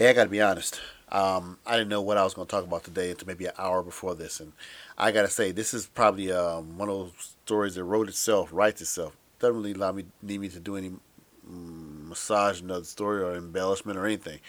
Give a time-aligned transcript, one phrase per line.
[0.00, 0.80] Hey, I got to be honest.
[1.10, 3.52] Um, I didn't know what I was going to talk about today until maybe an
[3.58, 4.54] hour before this, and
[4.96, 8.48] I got to say this is probably um, one of those stories that wrote itself,
[8.50, 9.14] writes itself.
[9.40, 13.98] Doesn't really allow me need me to do any mm, massage another story or embellishment
[13.98, 14.40] or anything.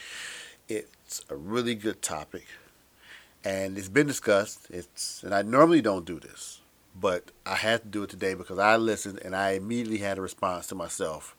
[0.70, 2.48] It's a really good topic,
[3.44, 4.68] and it's been discussed.
[4.70, 6.62] It's and I normally don't do this,
[6.98, 10.22] but I had to do it today because I listened and I immediately had a
[10.22, 11.36] response to myself.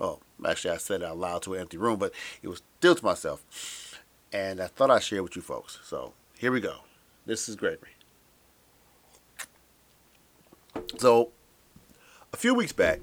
[0.00, 2.94] Oh, actually, I said it out loud to an empty room, but it was still
[2.94, 4.00] to myself,
[4.32, 5.78] and I thought I'd share with you folks.
[5.84, 6.78] So here we go.
[7.26, 7.90] This is Gregory.
[10.98, 11.30] So,
[12.32, 13.00] a few weeks back,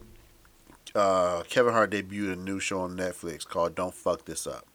[0.94, 4.68] uh, Kevin Hart debuted a new show on Netflix called "Don't Fuck This Up,"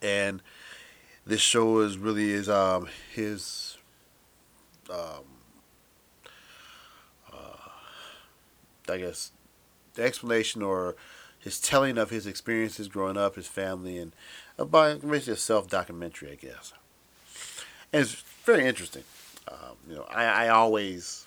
[0.00, 0.40] and
[1.26, 3.78] this show is really is um, his
[4.88, 5.24] um,
[7.32, 7.68] uh,
[8.88, 9.32] I guess
[9.96, 10.94] the explanation or
[11.38, 14.12] his telling of his experiences growing up, his family, and
[14.58, 16.72] about basically a self documentary, I guess.
[17.92, 19.04] And it's very interesting.
[19.48, 21.26] Um, you know, I, I always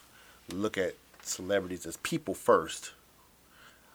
[0.52, 2.92] look at celebrities as people first.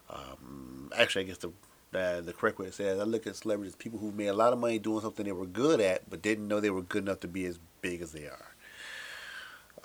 [0.09, 1.51] Um, actually, I guess the
[1.93, 4.27] uh, the correct way to say it, I look at celebrities as people who made
[4.27, 6.81] a lot of money doing something they were good at, but didn't know they were
[6.81, 8.55] good enough to be as big as they are.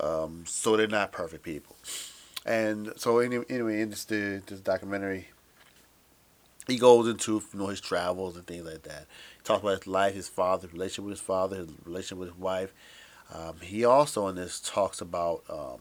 [0.01, 1.77] Um, so they're not perfect people.
[2.47, 5.29] And so anyway, anyway in this this documentary,
[6.67, 9.07] he goes into you know his travels and things like that.
[9.37, 12.29] He talks about his life, his father, his relationship with his father, his relationship with
[12.31, 12.73] his wife.
[13.33, 15.81] Um, he also in this talks about um,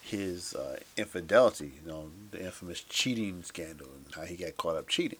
[0.00, 4.88] his uh, infidelity, you know, the infamous cheating scandal and how he got caught up
[4.88, 5.18] cheating.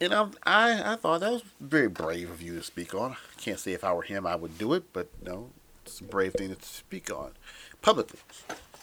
[0.00, 3.12] And I, I, I thought that was very brave of you to speak on.
[3.12, 5.50] I can't say if I were him I would do it, but you know,
[5.84, 7.32] it's a brave thing to speak on
[7.82, 8.20] publicly.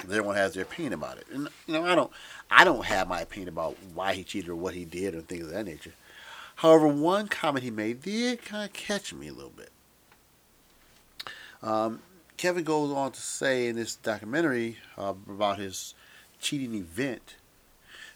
[0.09, 2.11] Everyone has their opinion about it, and you know, I don't,
[2.49, 5.45] I don't have my opinion about why he cheated or what he did or things
[5.45, 5.93] of that nature.
[6.55, 9.71] However, one comment he made did kind of catch me a little bit.
[11.61, 11.99] Um,
[12.37, 15.93] Kevin goes on to say in this documentary uh, about his
[16.39, 17.35] cheating event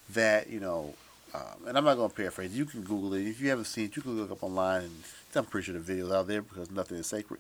[0.09, 0.94] that you know,
[1.34, 2.58] um, and I'm not going to paraphrase.
[2.58, 3.96] You can Google it if you haven't seen it.
[3.96, 5.03] You can look up online, and
[5.36, 7.40] I'm pretty sure the video's out there because nothing is sacred.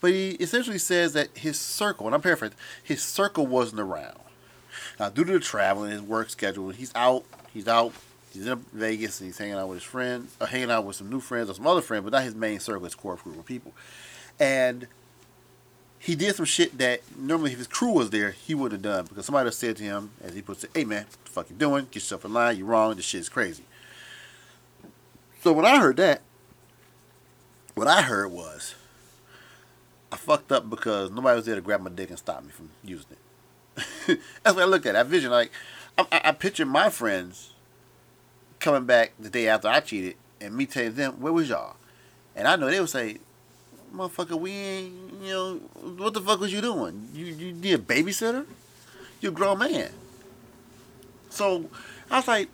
[0.00, 4.18] But he essentially says that his circle, and I'm paraphrasing, his circle wasn't around.
[4.98, 7.24] Now, due to the traveling, and his work schedule, he's out.
[7.52, 7.92] He's out.
[8.32, 11.10] He's in Vegas and he's hanging out with his friends, or hanging out with some
[11.10, 13.44] new friends or some other friends, but not his main circle, his core group of
[13.44, 13.72] people.
[14.38, 14.86] And
[15.98, 19.06] he did some shit that normally if his crew was there, he would have done
[19.06, 21.56] because somebody said to him, as he puts it, "Hey man, what the fuck you
[21.56, 21.86] doing?
[21.86, 22.56] Get yourself in line.
[22.56, 22.94] You're wrong.
[22.94, 23.64] This shit is crazy."
[25.42, 26.22] So when I heard that,
[27.74, 28.76] what I heard was,
[30.12, 32.70] I fucked up because nobody was there to grab my dick and stop me from
[32.84, 34.20] using it.
[34.42, 34.96] That's what I look at.
[34.96, 35.50] I vision like
[35.96, 37.54] I, I, I picture my friends
[38.58, 41.76] coming back the day after I cheated and me telling them, "Where was y'all?"
[42.34, 43.18] And I know they would say,
[43.94, 45.54] motherfucker, we ain't, you know,
[45.96, 47.08] what the fuck was you doing?
[47.12, 48.46] You, you need a babysitter?
[49.20, 49.90] You're a grown man.
[51.28, 51.68] So
[52.10, 52.48] I was like,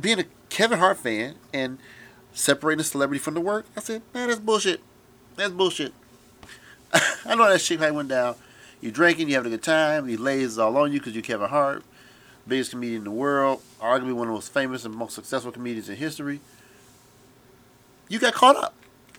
[0.00, 1.78] being a Kevin Hart fan and
[2.32, 4.80] separating the celebrity from the work, I said, man, that's bullshit.
[5.36, 5.92] That's bullshit.
[7.24, 8.36] I know that shit went down.
[8.80, 11.48] You're drinking, you having a good time, he lays all on you because you're Kevin
[11.48, 11.82] Hart,
[12.46, 15.88] biggest comedian in the world, arguably one of the most famous and most successful comedians
[15.88, 16.40] in history.
[18.08, 18.74] You got caught up.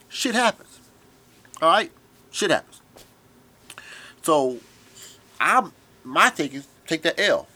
[0.08, 0.80] Shit happens.
[1.62, 1.92] All right,
[2.32, 2.82] shit happens.
[4.22, 4.58] So,
[5.40, 7.48] I'm my take is take that L.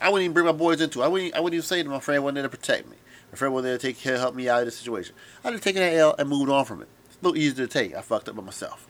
[0.00, 1.04] I wouldn't even bring my boys into it.
[1.04, 1.34] I wouldn't.
[1.34, 2.96] I wouldn't even say to my friend wasn't there to protect me.
[3.32, 5.14] My friend wasn't there to take care, help me out of the situation.
[5.42, 6.88] I just taken that L and moved on from it.
[7.06, 7.94] It's a little easier to take.
[7.94, 8.86] I fucked up by myself.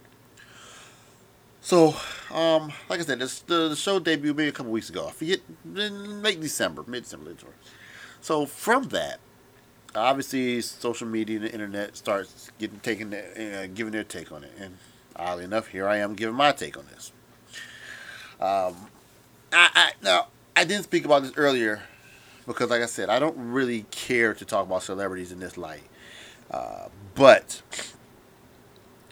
[1.66, 1.96] So,
[2.32, 5.08] um, like I said, this, the, the show debuted maybe a couple weeks ago.
[5.08, 7.34] I forget, in late December, mid December.
[8.20, 9.18] So from that,
[9.92, 14.52] obviously social media and the internet starts getting taken, uh, giving their take on it,
[14.56, 14.78] and
[15.16, 17.10] oddly enough, here I am giving my take on this.
[18.38, 18.76] Um,
[19.52, 21.82] I, I now I didn't speak about this earlier
[22.46, 25.82] because, like I said, I don't really care to talk about celebrities in this light.
[26.48, 27.60] Uh, but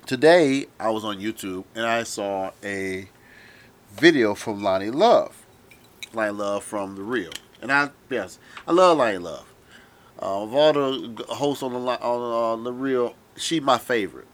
[0.06, 3.08] today I was on YouTube and I saw a
[3.92, 5.46] video from Loni Love.
[6.12, 7.32] Loni Love from The Real.
[7.62, 9.46] And I, yes, I love Loni Love.
[10.20, 14.28] Uh, of all the hosts on the on uh, the real, she my favorite.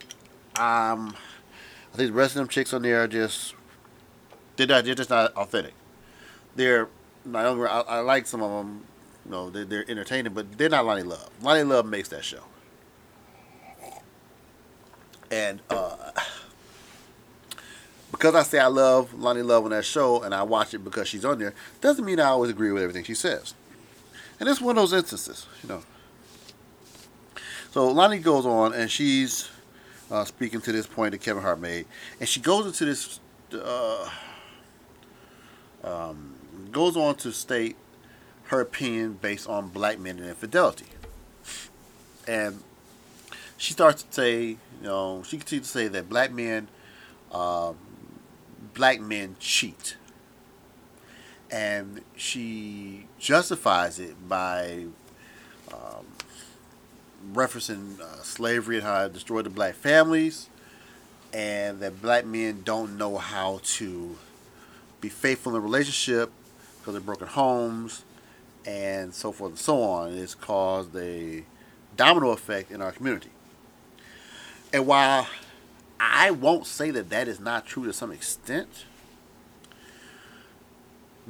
[0.56, 1.16] Um,
[1.92, 3.54] I think the rest of them chicks on there are just
[4.56, 5.72] they're not they're just not authentic.
[6.54, 6.88] They're
[7.34, 8.84] I, I like some of them,
[9.24, 11.30] you know, they're, they're entertaining, but they're not Loni Love.
[11.42, 12.42] Loni Love makes that show,
[15.30, 16.10] and uh,
[18.10, 21.08] because I say I love Loni Love on that show and I watch it because
[21.08, 23.54] she's on there, doesn't mean I always agree with everything she says.
[24.38, 25.82] And it's one of those instances, you know.
[27.70, 29.48] So Loni goes on, and she's
[30.10, 31.86] uh, speaking to this point that Kevin Hart made,
[32.18, 33.20] and she goes into this,
[33.54, 34.10] uh,
[35.84, 36.34] um,
[36.72, 37.76] goes on to state
[38.44, 40.86] her opinion based on black men and infidelity,
[42.26, 42.60] and
[43.60, 46.66] she starts to say, you know, she continues to say that black men,
[47.30, 47.74] uh,
[48.72, 49.96] black men cheat,
[51.50, 54.86] and she justifies it by
[55.74, 56.06] um,
[57.34, 60.48] referencing uh, slavery and how it destroyed the black families,
[61.34, 64.16] and that black men don't know how to
[65.02, 66.30] be faithful in a relationship
[66.78, 68.04] because of broken homes,
[68.64, 70.14] and so forth and so on.
[70.14, 71.44] It's caused a
[71.98, 73.28] domino effect in our community.
[74.72, 75.26] And while
[75.98, 78.84] I won't say that that is not true to some extent,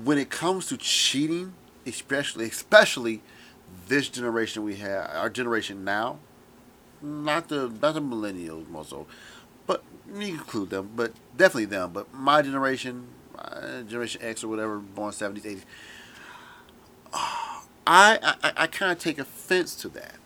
[0.03, 1.55] when it comes to cheating,
[1.87, 3.23] especially especially
[3.89, 6.19] this generation we have, our generation now,
[7.03, 9.07] not the not the millennials more so,
[9.67, 9.83] but
[10.15, 11.93] you include them, but definitely them.
[11.93, 13.09] But my generation,
[13.89, 15.67] Generation X or whatever, born seventies, eighties,
[17.13, 20.17] I I, I kind of take offense to that,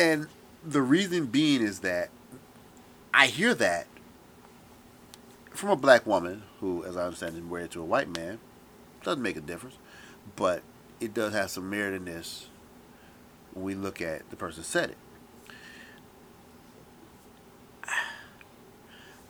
[0.00, 0.28] and
[0.64, 2.08] the reason being is that
[3.12, 3.86] I hear that
[5.50, 8.38] from a black woman who, as I understand, is married to a white man
[9.02, 9.76] doesn't make a difference,
[10.36, 10.62] but
[11.00, 12.46] it does have some merit in this
[13.52, 14.98] when we look at the person said it.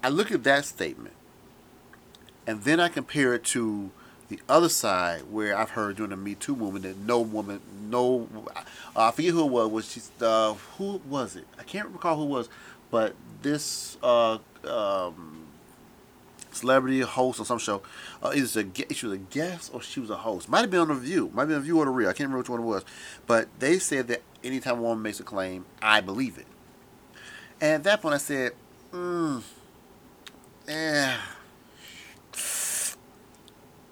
[0.05, 1.15] I look at that statement,
[2.47, 3.91] and then I compare it to
[4.31, 7.61] the other side where I've heard during the Me Too movement that no woman,
[7.91, 8.63] no, uh,
[8.97, 9.71] I forget who it was.
[9.71, 10.01] Was she?
[10.21, 11.47] Uh, who was it?
[11.59, 12.49] I can't recall who it was,
[12.91, 15.47] but this uh, um,
[16.53, 17.83] celebrity host on some show.
[18.23, 20.49] Uh, either a, she was a guest or she was a host.
[20.49, 21.31] Might have been on the View.
[21.35, 22.09] Might have been a View or the Real.
[22.09, 22.85] I can't remember which one it was.
[23.27, 26.47] But they said that anytime a woman makes a claim, I believe it.
[27.61, 28.53] And at that point, I said,
[28.93, 29.39] hmm,
[30.69, 31.17] eh,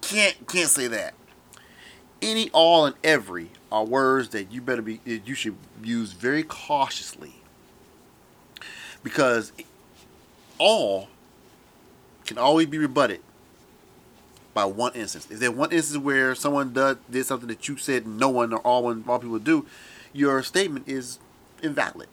[0.09, 1.15] can't can't say that.
[2.21, 7.35] Any, all, and every are words that you better be you should use very cautiously
[9.03, 9.53] because
[10.59, 11.09] all
[12.25, 13.21] can always be rebutted
[14.55, 15.31] by one instance.
[15.31, 18.61] If there's one instance where someone does did something that you said no one or
[18.61, 19.67] all one all people do,
[20.13, 21.19] your statement is
[21.63, 22.09] invalid.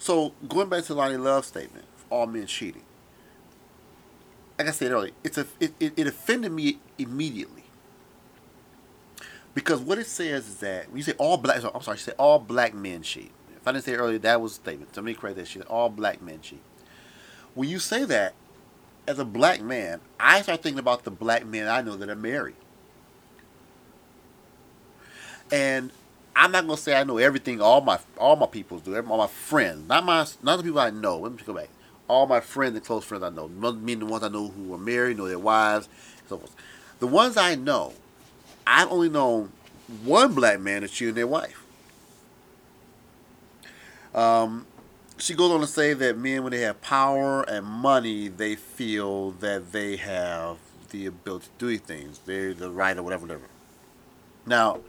[0.00, 2.82] So going back to Loni Love's statement, all men cheating.
[4.62, 7.64] Like I said earlier, it's a it, it, it offended me immediately.
[9.54, 12.12] Because what it says is that when you say all black I'm sorry, you say
[12.18, 13.32] all black men cheat.
[13.56, 14.96] If I didn't say earlier, that was a statement.
[15.04, 15.66] Me correct that shit.
[15.66, 16.62] All black men cheat
[17.54, 18.34] when you say that,
[19.06, 22.14] as a black man, I start thinking about the black men I know that are
[22.14, 22.54] married.
[25.50, 25.90] And
[26.34, 29.26] I'm not gonna say I know everything all my all my people do, all my
[29.26, 31.18] friends, not my not the people I know.
[31.18, 31.68] Let me go back.
[32.12, 34.78] All my friends and close friends I know, meaning the ones I know who are
[34.78, 35.88] married, know their wives,
[36.28, 36.54] so forth.
[36.98, 37.94] The ones I know,
[38.66, 39.50] I've only known
[40.04, 41.64] one black man that's cheating their wife.
[44.14, 44.66] Um,
[45.16, 49.30] she goes on to say that men, when they have power and money, they feel
[49.30, 50.58] that they have
[50.90, 52.20] the ability to do things.
[52.26, 53.46] They're the right or whatever, whatever.
[54.44, 54.80] Now,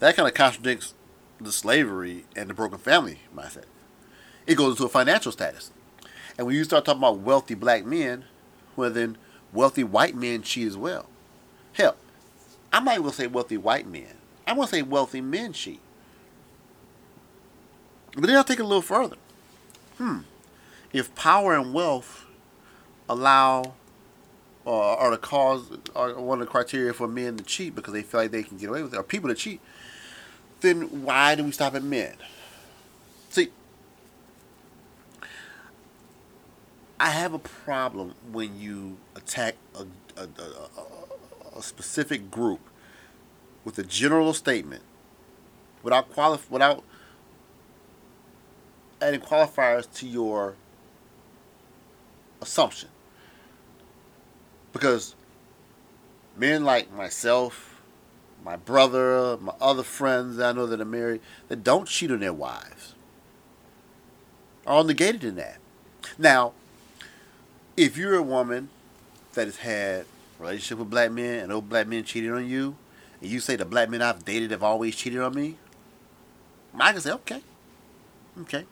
[0.00, 0.94] that kind of contradicts
[1.40, 3.66] the slavery and the broken family mindset.
[4.48, 5.70] It goes into a financial status.
[6.38, 8.24] And when you start talking about wealthy black men,
[8.76, 9.18] well, then
[9.52, 11.06] wealthy white men cheat as well.
[11.74, 11.96] Hell,
[12.72, 14.14] I might going say wealthy white men.
[14.46, 15.80] I'm going to say wealthy men cheat.
[18.14, 19.16] But then I'll take it a little further
[20.02, 20.18] hmm,
[20.92, 22.26] if power and wealth
[23.08, 23.74] allow
[24.66, 28.02] uh, are the cause are one of the criteria for men to cheat because they
[28.02, 29.60] feel like they can get away with it, or people to cheat,
[30.60, 32.14] then why do we stop at men?
[37.02, 39.84] I have a problem when you attack a,
[40.16, 42.60] a, a, a specific group
[43.64, 44.84] with a general statement
[45.82, 46.84] without qualif- without
[49.00, 50.54] adding qualifiers to your
[52.40, 52.88] assumption.
[54.72, 55.16] Because
[56.36, 57.82] men like myself,
[58.44, 62.32] my brother, my other friends I know that are married, that don't cheat on their
[62.32, 62.94] wives
[64.64, 65.56] are all negated in that.
[66.16, 66.52] Now,
[67.76, 68.68] if you're a woman
[69.34, 70.06] that has had
[70.38, 72.76] relationship with black men and those black men cheated on you,
[73.20, 75.56] and you say the black men I've dated have always cheated on me,
[76.78, 77.42] I can say, okay,
[78.40, 78.64] okay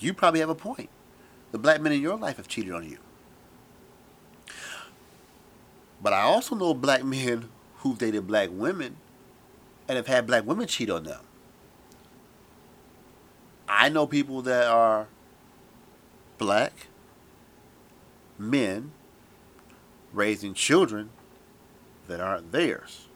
[0.00, 0.88] you probably have a point.
[1.52, 2.98] The black men in your life have cheated on you.
[6.02, 8.96] But I also know black men who've dated black women
[9.86, 11.20] and have had black women cheat on them.
[13.68, 15.06] I know people that are
[16.38, 16.72] black
[18.40, 18.92] men
[20.12, 21.10] raising children
[22.08, 23.06] that aren't theirs.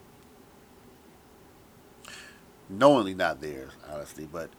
[2.69, 4.49] Knowingly not theirs, honestly, but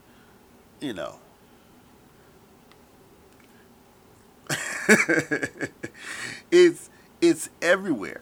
[0.81, 1.17] you know.
[6.51, 8.21] it's it's everywhere.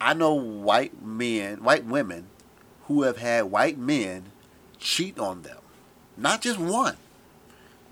[0.00, 2.26] I know white men, white women
[2.86, 4.26] who have had white men
[4.78, 5.58] cheat on them.
[6.16, 6.96] Not just one,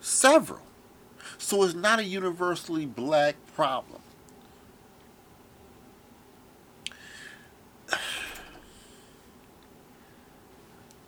[0.00, 0.60] several.
[1.42, 4.00] So it's not a universally black problem.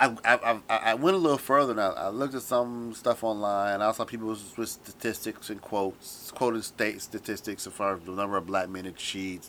[0.00, 3.22] I, I, I, I went a little further and I, I looked at some stuff
[3.22, 3.80] online.
[3.80, 8.36] I saw people with, statistics and quotes, quoting state statistics as far as the number
[8.36, 9.48] of black men that cheat,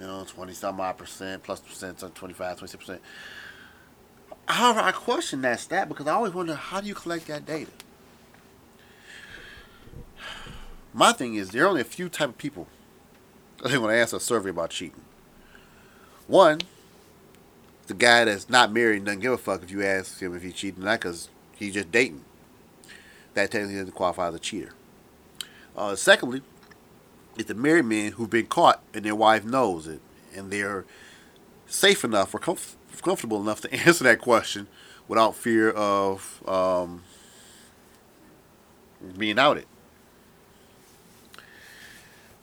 [0.00, 3.00] you know, 20 some odd percent, plus percent, 25, 26 percent.
[4.46, 7.70] However, I question that stat because I always wonder how do you collect that data?
[10.92, 12.66] My thing is, there are only a few type of people
[13.64, 15.00] I think when I ask a survey about cheating.
[16.28, 16.60] One,
[17.88, 20.42] the guy that's not married and doesn't give a fuck if you ask him if
[20.42, 22.24] he's cheating or not because he's just dating.
[23.34, 24.74] That technically doesn't qualify as a cheater.
[25.76, 26.42] Uh, secondly,
[27.36, 30.00] it's the married men who've been caught and their wife knows it
[30.36, 30.84] and they're
[31.66, 34.68] safe enough or comf- comfortable enough to answer that question
[35.08, 37.02] without fear of um,
[39.16, 39.66] being outed.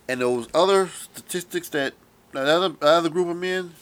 [0.08, 1.94] And those other statistics that
[2.34, 3.74] that other, other group of men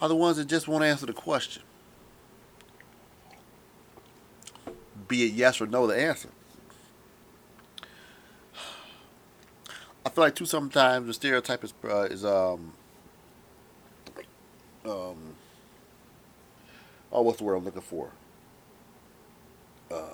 [0.00, 1.62] are the ones that just won't answer the question.
[5.08, 6.28] Be it yes or no, the answer.
[10.04, 12.72] I feel like too sometimes the stereotype is uh, is um
[14.84, 15.34] um
[17.12, 18.10] oh what's the word I'm looking for?
[19.90, 20.04] Uh,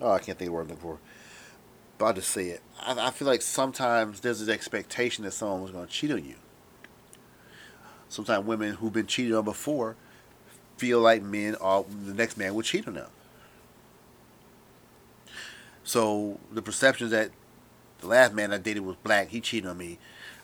[0.00, 0.98] oh, I can't think of the word I'm looking for.
[2.00, 2.62] I'll just say it.
[2.80, 6.24] I, I feel like sometimes there's this expectation that someone was going to cheat on
[6.24, 6.34] you
[8.14, 9.96] sometimes women who've been cheated on before
[10.76, 13.10] feel like men are the next man will cheat on them.
[15.82, 17.30] So the perception that
[17.98, 19.98] the last man I dated was black, he cheated on me.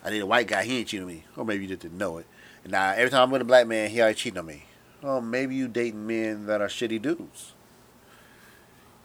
[0.05, 1.25] I dated a white guy, he ain't cheating on me.
[1.37, 2.27] Or maybe you just didn't know it.
[2.65, 4.65] And now every time I'm with a black man, he already cheating on me.
[5.03, 7.55] Oh, maybe you dating men that are shitty dudes.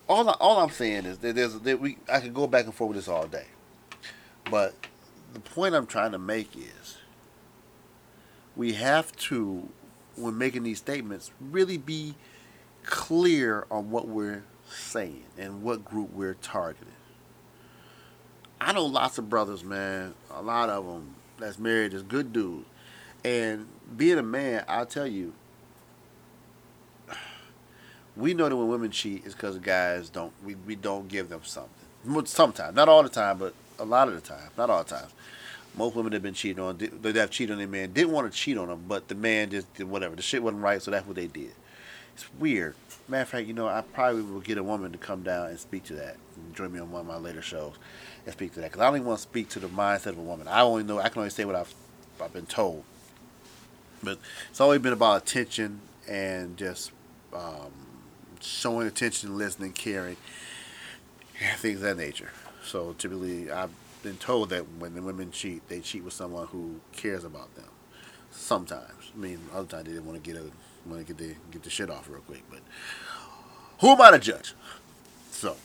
[0.08, 2.74] All I, all I'm saying is that there's that we I could go back and
[2.74, 3.48] forth with this all day,
[4.52, 4.76] but
[5.34, 6.98] the point I'm trying to make is
[8.56, 9.68] we have to,
[10.16, 12.16] when making these statements, really be
[12.84, 16.94] clear on what we're saying and what group we're targeting.
[18.62, 22.66] I know lots of brothers, man, a lot of them that's married is good dudes.
[23.24, 25.34] And being a man, I'll tell you,
[28.16, 31.42] we know that when women cheat, it's because guys don't we, we don't give them
[31.44, 31.72] something.
[32.26, 35.08] Sometimes, not all the time, but a lot of the time, not all the time
[35.78, 36.78] most women have been cheated on.
[36.78, 37.92] They have cheated on their man.
[37.92, 40.16] Didn't want to cheat on them, but the man just did whatever.
[40.16, 41.52] The shit wasn't right, so that's what they did.
[42.14, 42.76] It's weird.
[43.08, 45.60] Matter of fact, you know, I probably will get a woman to come down and
[45.60, 46.16] speak to that.
[46.36, 47.74] And join me on one of my later shows
[48.26, 48.72] and speak to that.
[48.72, 50.48] Because I even want to speak to the mindset of a woman.
[50.48, 51.74] I only know, I can only say what I've,
[52.22, 52.84] I've been told.
[54.02, 54.18] But
[54.50, 56.92] it's always been about attention and just
[57.34, 57.72] um,
[58.42, 60.18] showing attention, listening, caring,
[61.58, 62.32] things of that nature.
[62.64, 63.72] So typically, I've
[64.04, 67.66] been told that when the women cheat, they cheat with someone who cares about them.
[68.32, 70.46] Sometimes, I mean, other times they didn't want to get a
[70.88, 72.44] want to get the get the shit off real quick.
[72.50, 72.60] But
[73.80, 74.54] who am I to judge?
[75.32, 75.56] So,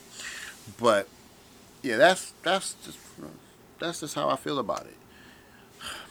[0.79, 1.09] but
[1.83, 2.99] yeah, that's that's just
[3.79, 4.97] that's just how I feel about it.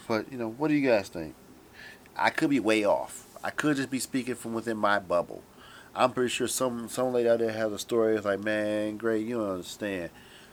[0.06, 1.34] But you know, what do you guys think?
[2.16, 3.26] I could be way off.
[3.42, 5.42] I could just be speaking from within my bubble.
[5.94, 8.16] I'm pretty sure some some lady out there has a story.
[8.16, 10.10] It's like, man, great, you don't understand.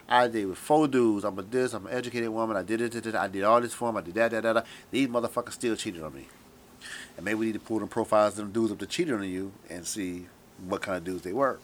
[0.09, 1.25] I did with four dudes.
[1.25, 1.73] I'm a this.
[1.73, 2.55] I'm an educated woman.
[2.55, 3.15] I did it.
[3.15, 3.97] I did all this for them.
[3.97, 4.65] I did that, that, that, that.
[4.89, 6.27] These motherfuckers still cheated on me.
[7.17, 9.23] And maybe we need to pull them profiles of them dudes up to cheating on
[9.23, 10.27] you and see
[10.65, 11.59] what kind of dudes they were.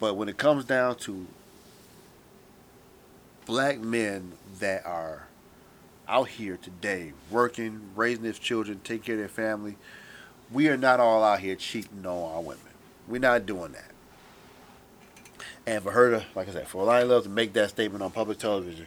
[0.00, 1.26] But when it comes down to
[3.44, 5.26] black men that are
[6.08, 9.76] out here today working, raising their children, taking care of their family,
[10.50, 12.62] we are not all out here cheating on our women.
[13.08, 13.90] We're not doing that.
[15.66, 18.12] And for her to, like I said, for Alani Love to make that statement on
[18.12, 18.86] public television,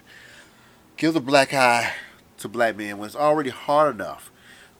[0.96, 1.94] gives a black eye
[2.38, 4.32] to black men when it's already hard enough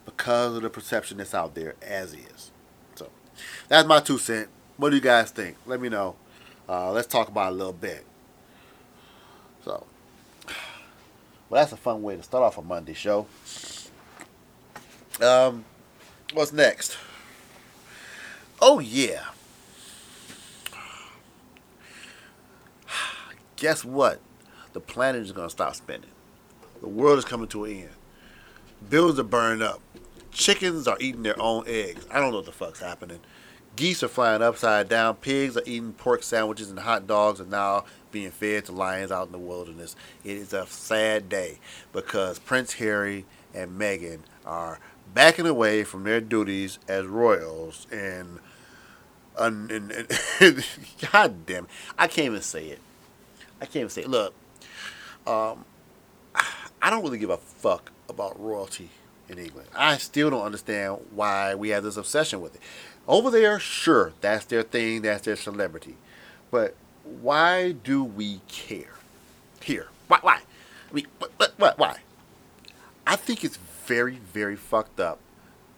[0.06, 2.52] because of the perception that's out there as is.
[2.96, 3.10] So
[3.68, 4.48] that's my two cent.
[4.78, 5.58] What do you guys think?
[5.66, 6.16] Let me know.
[6.68, 8.06] Uh, let's talk about a little bit.
[9.66, 9.86] So,
[11.50, 13.28] well, that's a fun way to start off a Monday show.
[15.22, 15.66] Um,
[16.34, 16.98] what's next?
[18.62, 19.26] Oh yeah.
[23.56, 24.20] Guess what?
[24.74, 26.10] The planet is gonna stop spinning.
[26.82, 27.90] The world is coming to an end.
[28.90, 29.82] Buildings are burning up.
[30.32, 32.06] Chickens are eating their own eggs.
[32.12, 33.20] I don't know what the fuck's happening.
[33.76, 35.16] Geese are flying upside down.
[35.16, 39.28] Pigs are eating pork sandwiches and hot dogs are now being fed to lions out
[39.28, 39.96] in the wilderness.
[40.24, 41.60] It is a sad day
[41.94, 44.80] because Prince Harry and Meghan are
[45.14, 48.40] backing away from their duties as royals and,
[49.38, 50.08] and, and,
[50.40, 50.66] and
[51.12, 51.70] God damn it.
[51.98, 52.80] I can't even say it.
[53.62, 54.10] I can't even say it.
[54.10, 54.34] Look,
[55.28, 55.66] um,
[56.82, 58.90] I don't really give a fuck about royalty
[59.28, 59.68] in England.
[59.76, 62.62] I still don't understand why we have this obsession with it.
[63.08, 65.98] Over there, sure, that's their thing, that's their celebrity.
[66.52, 68.94] But why do we care?
[69.62, 69.88] Here.
[70.08, 70.20] Why?
[70.22, 70.40] Why?
[70.90, 71.98] I mean, what, what, why?
[73.06, 73.58] I think it's
[73.90, 75.18] very, very fucked up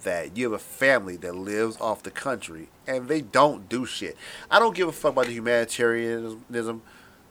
[0.03, 4.18] that you have a family that lives off the country and they don't do shit.
[4.50, 6.82] I don't give a fuck about the humanitarianism.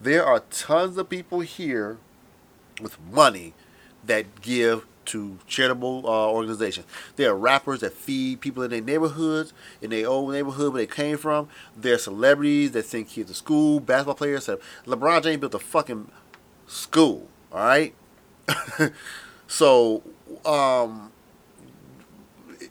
[0.01, 1.99] There are tons of people here
[2.81, 3.53] with money
[4.07, 6.87] that give to charitable uh, organizations.
[7.17, 10.87] There are rappers that feed people in their neighborhoods, in their old neighborhood where they
[10.87, 11.49] came from.
[11.77, 14.49] There are celebrities that send kids to school, basketball players.
[14.87, 16.11] LeBron James built a fucking
[16.67, 17.95] school, all right?
[19.51, 20.01] so,
[20.47, 21.11] um,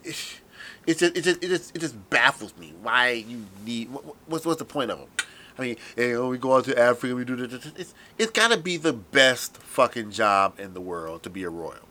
[0.01, 0.39] it,
[0.88, 4.45] it, just, it, just, it, just, it just baffles me why you need, What, what's,
[4.45, 5.09] what's the point of them?
[5.57, 7.65] I mean, you know, we go out to Africa, we do this.
[7.75, 11.50] It's, it's got to be the best fucking job in the world to be a
[11.50, 11.86] royal.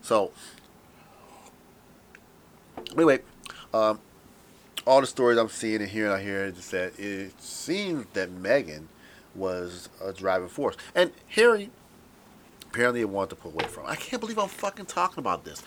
[0.00, 0.30] So,
[2.92, 3.18] anyway,
[3.74, 3.98] um,
[4.86, 8.84] all the stories I'm seeing and hearing out here is that it seems that Meghan
[9.34, 10.76] was a driving force.
[10.94, 11.70] And Harry
[12.74, 13.86] apparently he wanted to pull away from.
[13.86, 15.62] I can't believe I'm fucking talking about this.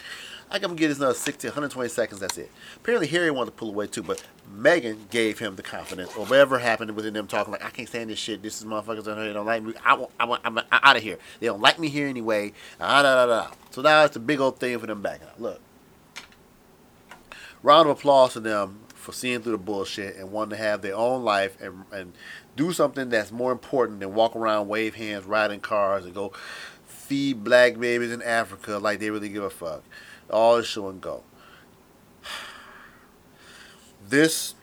[0.52, 2.20] I can get this another 60, 120 seconds.
[2.20, 2.52] That's it.
[2.76, 4.22] Apparently, Harry wanted to pull away too, but
[4.54, 6.14] Meghan gave him the confidence.
[6.16, 8.42] Or whatever happened within them talking like, I can't stand this shit.
[8.42, 9.74] This is motherfuckers that they don't like me.
[9.86, 11.18] I want, I want, I'm, out of here.
[11.40, 12.52] They don't like me here anyway.
[12.80, 13.52] Ah, da, da, da.
[13.72, 15.42] So now it's a big old thing for them backing out.
[15.42, 15.62] Look,
[17.64, 20.96] round of applause to them for seeing through the bullshit and wanting to have their
[20.96, 22.14] own life and and
[22.58, 26.34] do something that's more important than walk around, wave hands, ride in cars, and go
[27.08, 29.84] feed black babies in Africa like they really give a fuck.
[30.30, 31.24] All is show and go.
[34.10, 34.56] This,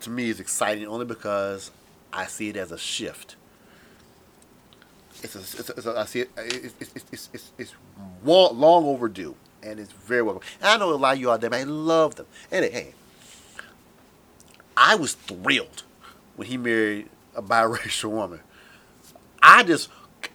[0.00, 1.70] to me, is exciting only because
[2.12, 3.36] I see it as a shift.
[5.22, 6.30] It's a, it's a, it's a I see it.
[6.36, 7.74] It's it's it's it's, it's
[8.24, 10.42] long overdue, and it's very welcome.
[10.60, 11.60] And I know a lot of you out there, man.
[11.60, 12.26] I love them.
[12.50, 12.94] And hey,
[14.76, 15.84] I was thrilled
[16.34, 18.40] when he married a biracial woman.
[19.40, 19.90] I just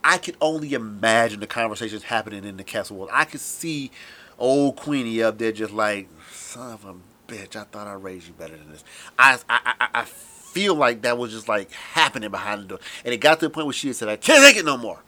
[0.08, 3.10] I could only imagine the conversations happening in the castle world.
[3.12, 3.92] I could see
[4.40, 6.96] old Queenie up there just like, son of a
[7.28, 8.86] bitch, I thought I raised you better than this.
[9.20, 12.80] I, I, I, I feel like that was just like happening behind the door.
[13.04, 15.02] And it got to the point where she said, I can't take it no more.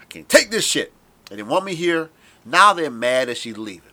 [0.00, 0.94] I can't take this shit.
[1.28, 2.08] They didn't want me here.
[2.46, 3.92] Now they're mad that she's leaving.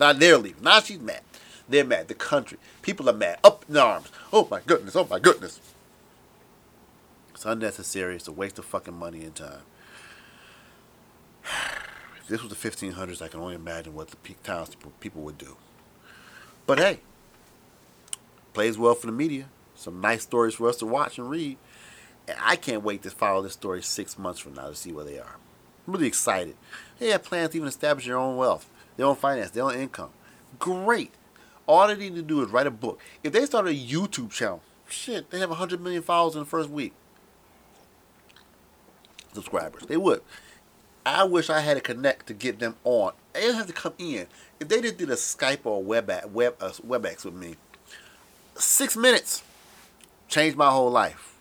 [0.00, 0.62] Now they're leaving.
[0.62, 1.20] Now she's mad.
[1.68, 2.08] They're mad.
[2.08, 2.56] The country.
[2.80, 3.40] People are mad.
[3.44, 4.10] Up in arms.
[4.32, 4.96] Oh my goodness.
[4.96, 5.60] Oh my goodness.
[7.44, 8.16] It's unnecessary.
[8.16, 9.60] It's a waste of fucking money and time.
[12.18, 15.36] If this was the 1500s, I can only imagine what the peak towns people would
[15.36, 15.58] do.
[16.66, 17.00] But hey,
[18.54, 19.50] plays well for the media.
[19.74, 21.58] Some nice stories for us to watch and read.
[22.26, 25.04] And I can't wait to follow this story six months from now to see where
[25.04, 25.36] they are.
[25.86, 26.56] I'm really excited.
[26.98, 30.12] They have plans to even establish their own wealth, their own finance, their own income.
[30.58, 31.12] Great.
[31.66, 32.98] All they need to do is write a book.
[33.22, 36.70] If they start a YouTube channel, shit, they have 100 million followers in the first
[36.70, 36.94] week.
[39.34, 39.82] Subscribers.
[39.86, 40.22] They would.
[41.04, 43.12] I wish I had a connect to get them on.
[43.34, 44.26] They didn't have to come in.
[44.58, 47.56] If they just did a Skype or a web web uh, WebEx with me,
[48.54, 49.42] six minutes
[50.28, 51.34] changed my whole life.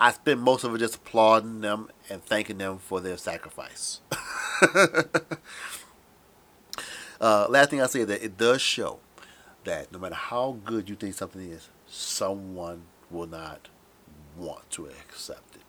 [0.00, 4.00] I spent most of it just applauding them and thanking them for their sacrifice.
[7.20, 9.00] uh, last thing I say is that it does show
[9.64, 13.68] that no matter how good you think something is, someone will not
[14.36, 15.62] want to accept it.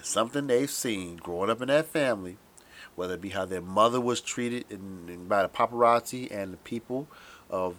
[0.00, 2.38] And something they've seen growing up in that family
[3.00, 6.58] whether it be how their mother was treated in, in, by the paparazzi and the
[6.58, 7.08] people
[7.48, 7.74] of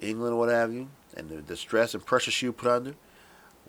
[0.00, 2.94] England or what have you, and the, the stress and pressure she put under,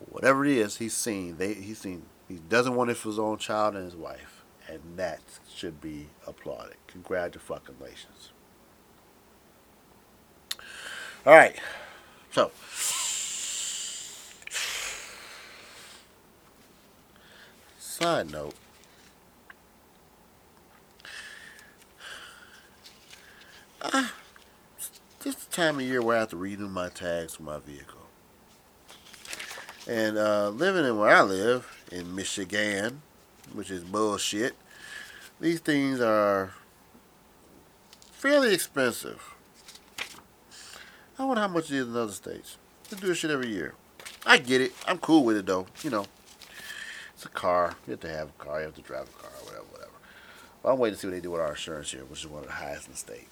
[0.09, 1.37] whatever it is, he's seen.
[1.37, 2.03] They he's seen.
[2.27, 5.21] He doesn't want it for his own child and his wife, and that
[5.53, 6.75] should be applauded.
[6.87, 8.31] Congratulations.
[11.25, 11.57] All right,
[12.31, 12.51] so.
[17.95, 18.53] Side note.
[25.21, 27.57] this is the time of year where I have to renew my tags for my
[27.59, 28.01] vehicle.
[29.87, 33.01] And uh, living in where I live, in Michigan,
[33.53, 34.55] which is bullshit,
[35.39, 36.51] these things are
[38.11, 39.23] fairly expensive.
[41.17, 42.57] I wonder how much it is in other states.
[42.89, 43.73] They do this shit every year.
[44.25, 44.73] I get it.
[44.85, 45.67] I'm cool with it though.
[45.81, 46.05] You know,
[47.25, 47.75] a car.
[47.87, 48.59] You have to have a car.
[48.59, 49.91] You have to drive a car, whatever, whatever.
[50.61, 52.41] But I'm waiting to see what they do with our insurance here, which is one
[52.41, 53.27] of the highest in the state.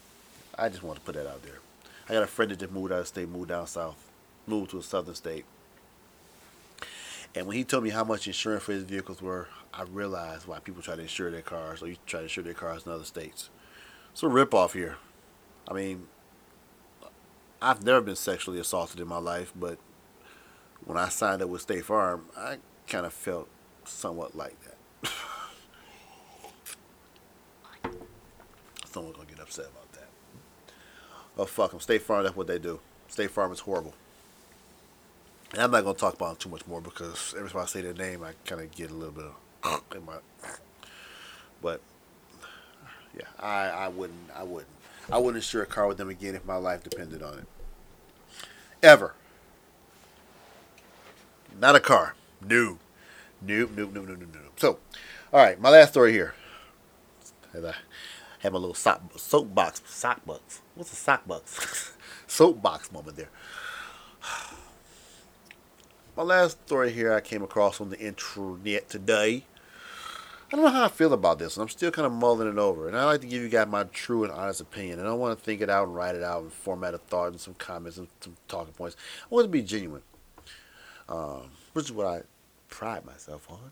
[0.57, 1.59] I just want to put that out there.
[2.07, 4.09] I got a friend that just moved out of state, moved down south,
[4.45, 5.45] moved to a southern state.
[7.35, 10.59] And when he told me how much insurance for his vehicles were, I realized why
[10.59, 13.05] people try to insure their cars or you try to insure their cars in other
[13.05, 13.49] states.
[14.11, 14.97] It's a ripoff here.
[15.67, 16.07] I mean,
[17.59, 19.79] I've never been sexually assaulted in my life, but
[20.85, 23.47] when I signed up with State Farm, I kind of felt
[23.85, 24.77] somewhat like that.
[28.85, 30.09] Someone's gonna get upset about that.
[31.37, 31.79] Oh fuck them.
[31.79, 32.79] State Farm, that's what they do.
[33.07, 33.93] State Farm is horrible.
[35.51, 37.81] And I'm not gonna talk about them too much more because every time I say
[37.81, 39.25] their name, I kind of get a little bit
[39.63, 40.15] of in my.
[41.61, 41.81] But
[43.15, 44.69] yeah, I I wouldn't I wouldn't
[45.11, 47.47] I wouldn't insure a car with them again if my life depended on it.
[48.81, 49.13] Ever.
[51.59, 52.15] Not a car.
[52.45, 52.79] No.
[53.45, 54.53] Nope, nope, nope, nope, nope, nope.
[54.55, 54.79] So,
[55.33, 56.33] all right, my last story here.
[57.53, 57.73] I
[58.39, 60.61] have my little sock, soapbox, sockbox.
[60.75, 61.91] What's a sockbox?
[62.27, 63.29] soapbox moment there.
[66.15, 69.45] My last story here I came across on the internet today.
[70.51, 72.59] I don't know how I feel about this, and I'm still kind of mulling it
[72.59, 72.87] over.
[72.87, 74.99] And I like to give you guys my true and honest opinion.
[74.99, 77.29] And I want to think it out and write it out and format a thought
[77.29, 78.95] and some comments and some talking points.
[79.23, 80.03] I want to be genuine,
[81.09, 82.21] um, which is what I
[82.73, 83.71] pride myself on.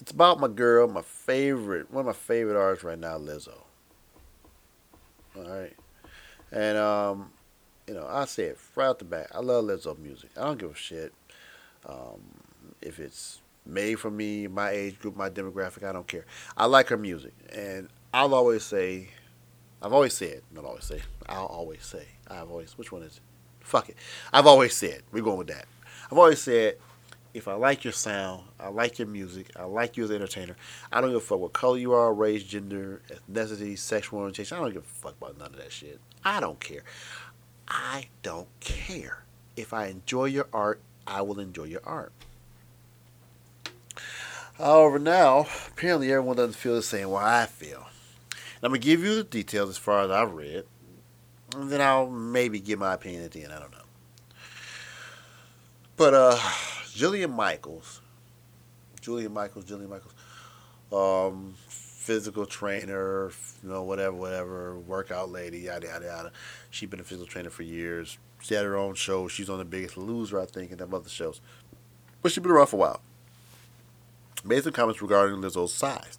[0.00, 3.58] It's about my girl, my favorite, one of my favorite artists right now, Lizzo.
[5.36, 5.76] All right,
[6.50, 7.30] and um,
[7.86, 9.28] you know, I say it right out the back.
[9.34, 10.30] I love Lizzo music.
[10.36, 11.12] I don't give a shit
[11.86, 12.20] um,
[12.80, 15.86] if it's made for me, my age group, my demographic.
[15.86, 16.24] I don't care.
[16.56, 19.10] I like her music, and I'll always say,
[19.82, 23.22] I've always said, not always say, I'll always say, I've always, which one is it?
[23.62, 23.96] Fuck it.
[24.32, 25.66] I've always said, we're going with that.
[26.10, 26.76] I've always said,
[27.34, 30.56] if I like your sound, I like your music, I like you as an entertainer,
[30.92, 34.58] I don't give a fuck what color you are, race, gender, ethnicity, sexual orientation.
[34.58, 35.98] I don't give a fuck about none of that shit.
[36.24, 36.84] I don't care.
[37.68, 39.24] I don't care.
[39.56, 42.12] If I enjoy your art, I will enjoy your art.
[44.58, 47.86] However, now, apparently everyone doesn't feel the same way I feel.
[48.62, 50.64] I'm going to give you the details as far as I've read, and
[51.56, 53.52] then I'll maybe give my opinion at the end.
[53.52, 53.78] I don't know.
[55.96, 56.36] But, uh,
[56.86, 58.00] Jillian Michaels,
[59.00, 60.14] Julian Michaels, Jillian Michaels,
[60.92, 63.30] um, physical trainer,
[63.62, 66.32] you know, whatever, whatever, workout lady, yada, yada, yada.
[66.70, 68.18] She's been a physical trainer for years.
[68.40, 69.28] She had her own show.
[69.28, 71.40] She's on The Biggest Loser, I think, and them other shows.
[72.20, 73.00] But she's been around for a while.
[74.44, 76.18] Made some comments regarding Lizzo's size.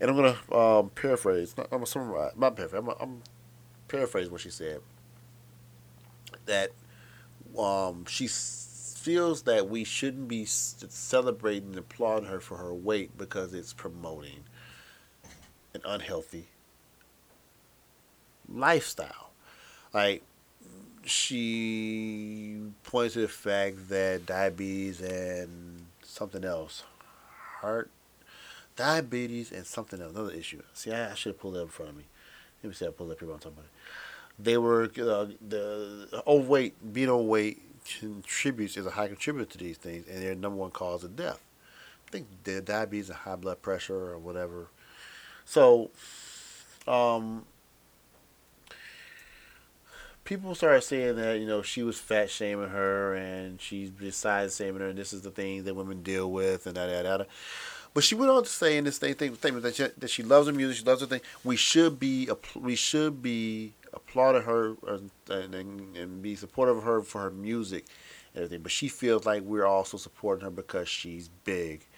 [0.00, 1.54] And I'm going to um, paraphrase.
[1.70, 2.32] I'm to summarize.
[2.36, 2.82] Not paraphrase.
[2.82, 3.22] I'm, I'm
[3.88, 4.80] paraphrase what she said.
[6.46, 6.70] That
[7.58, 13.54] um, she feels that we shouldn't be celebrating and applauding her for her weight because
[13.54, 14.44] it's promoting
[15.74, 16.48] an unhealthy
[18.48, 19.30] lifestyle.
[19.92, 20.22] Like
[21.04, 26.82] she points to the fact that diabetes and something else,
[27.60, 27.90] heart,
[28.76, 30.62] diabetes and something else, another issue.
[30.74, 32.04] See, I, I should have pulled that in front of me.
[32.62, 32.86] Let me see.
[32.86, 33.28] I pulled up here.
[33.28, 33.44] About.
[33.46, 33.52] It.
[34.38, 37.62] They were uh, the overweight, being overweight
[37.98, 41.40] contributes is a high contributor to these things, and they're number one cause of death.
[42.06, 44.68] I think the diabetes and high blood pressure or whatever
[45.48, 45.90] so,
[46.86, 47.46] um,
[50.24, 54.82] people started saying that you know she was fat shaming her, and she's decided shaming
[54.82, 57.24] her, and this is the thing that women deal with, and da da da.
[57.98, 60.46] But she went on to say in this thing, statement that she, that she loves
[60.46, 61.20] her music, she loves her thing.
[61.42, 67.02] We should be we should be applauding her and, and, and be supportive of her
[67.02, 67.86] for her music
[68.34, 68.62] and everything.
[68.62, 71.88] But she feels like we're also supporting her because she's big.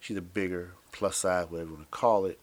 [0.00, 2.40] She's a bigger plus size, whatever you want to call it,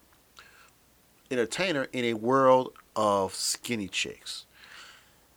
[1.31, 4.45] entertainer in a world of skinny chicks.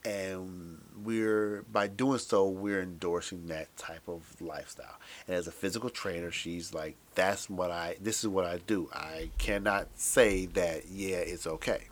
[0.05, 4.99] And we're by doing so, we're endorsing that type of lifestyle.
[5.27, 7.97] And as a physical trainer, she's like, "That's what I.
[8.01, 8.88] This is what I do.
[8.93, 10.88] I cannot say that.
[10.88, 11.88] Yeah, it's okay."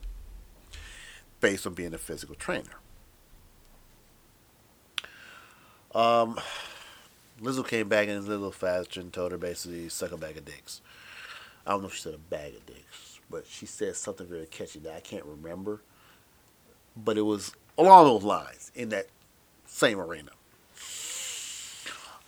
[1.41, 2.77] Based on being a physical trainer.
[5.95, 6.39] Um,
[7.41, 10.45] Lizzo came back in a little faster and told her basically suck a bag of
[10.45, 10.81] dicks.
[11.67, 14.47] I don't know if she said a bag of dicks but she said something very
[14.47, 15.81] catchy that I can't remember.
[16.97, 19.07] But it was along those lines in that
[19.67, 20.31] same arena.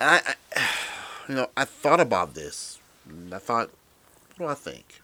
[0.01, 0.69] And I, I
[1.29, 2.81] you know, I thought about this.
[3.33, 3.71] I thought,
[4.37, 5.01] what do I think?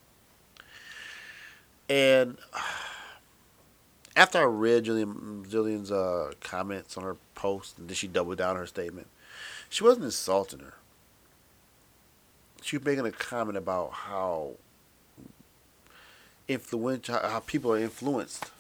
[1.89, 2.39] And
[4.17, 8.57] after I read Jillian, Jillian's uh, comments on her post, and then she doubled down
[8.57, 9.07] her statement,
[9.69, 10.75] she wasn't insulting her.
[12.63, 14.53] She was making a comment about how
[16.49, 18.51] influential, how people are influenced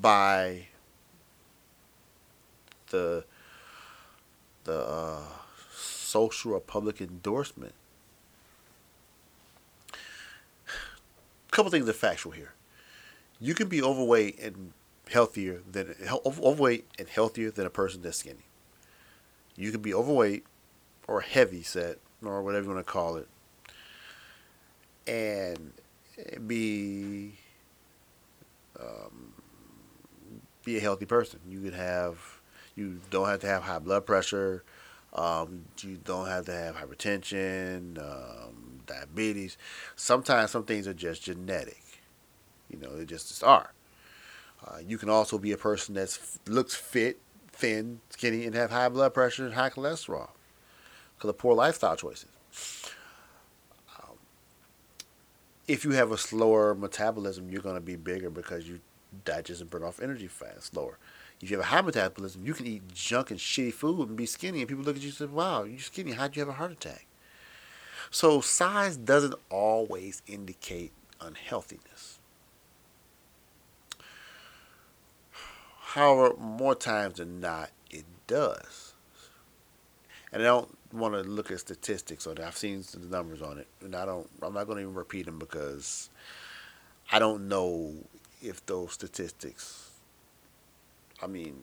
[0.00, 0.66] by
[2.90, 3.24] the
[4.64, 5.22] the uh,
[5.74, 7.74] social or public endorsement.
[9.88, 12.52] A couple things are factual here.
[13.40, 14.72] You can be overweight and
[15.10, 18.44] healthier than overweight and healthier than a person that's skinny.
[19.56, 20.44] You can be overweight
[21.08, 23.28] or heavy set or whatever you want to call it,
[25.06, 25.72] and
[26.46, 27.32] be
[28.78, 29.32] um,
[30.64, 31.40] be a healthy person.
[31.48, 32.39] You could have
[32.76, 34.62] you don't have to have high blood pressure.
[35.12, 39.58] Um, you don't have to have hypertension, um, diabetes.
[39.96, 41.82] Sometimes some things are just genetic.
[42.70, 43.72] You know, they just, are.
[44.64, 47.18] Uh, you can also be a person that looks fit,
[47.52, 50.30] thin, skinny, and have high blood pressure and high cholesterol
[51.16, 52.28] because of poor lifestyle choices.
[53.98, 54.16] Um,
[55.66, 58.80] if you have a slower metabolism, you're going to be bigger because you
[59.24, 60.98] digest and burn off energy fast, slower.
[61.40, 64.26] If you have a high metabolism, you can eat junk and shitty food and be
[64.26, 66.12] skinny, and people look at you and say, "Wow, you're skinny.
[66.12, 67.06] How'd you have a heart attack?"
[68.10, 72.18] So size doesn't always indicate unhealthiness.
[75.80, 78.94] However, more times than not, it does.
[80.32, 82.40] And I don't want to look at statistics on it.
[82.40, 84.28] I've seen the numbers on it, and I don't.
[84.42, 86.10] I'm not going to even repeat them because
[87.10, 87.94] I don't know
[88.42, 89.89] if those statistics
[91.22, 91.62] I mean,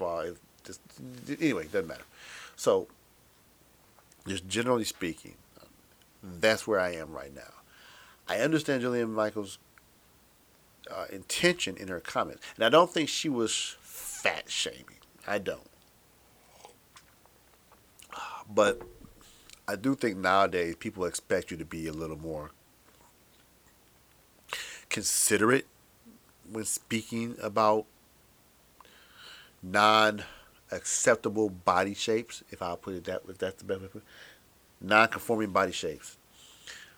[0.00, 0.24] all,
[0.64, 0.80] just,
[1.40, 2.04] anyway, doesn't matter.
[2.56, 2.88] So,
[4.26, 5.34] just generally speaking,
[6.22, 7.52] that's where I am right now.
[8.28, 9.58] I understand Jillian Michaels'
[10.90, 14.86] uh, intention in her comments, and I don't think she was fat shaming.
[15.26, 15.68] I don't.
[18.48, 18.82] But
[19.66, 22.50] I do think nowadays people expect you to be a little more
[24.88, 25.66] considerate
[26.50, 27.86] when speaking about
[29.62, 30.24] non
[30.70, 34.02] acceptable body shapes, if I put it that if that's the best way to put
[34.02, 34.08] it.
[34.80, 36.16] Non conforming body shapes.